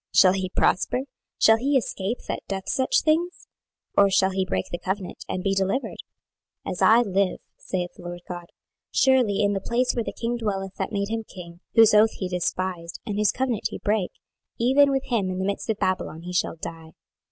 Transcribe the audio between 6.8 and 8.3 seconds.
I live, saith the Lord